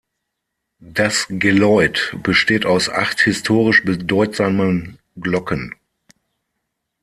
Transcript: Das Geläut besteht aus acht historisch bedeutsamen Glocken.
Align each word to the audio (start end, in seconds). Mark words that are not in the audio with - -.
Das 0.79 1.27
Geläut 1.29 2.17
besteht 2.23 2.65
aus 2.65 2.89
acht 2.89 3.19
historisch 3.21 3.85
bedeutsamen 3.85 4.97
Glocken. 5.15 5.75